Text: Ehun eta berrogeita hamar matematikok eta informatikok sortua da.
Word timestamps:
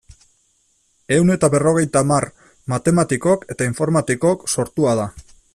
Ehun 1.17 1.33
eta 1.33 1.49
berrogeita 1.55 2.03
hamar 2.05 2.27
matematikok 2.75 3.47
eta 3.57 3.71
informatikok 3.73 4.49
sortua 4.57 4.99
da. 5.05 5.11